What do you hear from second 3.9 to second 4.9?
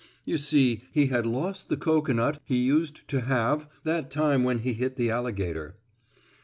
time when it